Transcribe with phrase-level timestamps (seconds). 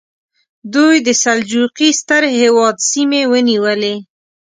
[0.73, 3.95] دوی د سلجوقي ستر هېواد سیمې ونیولې.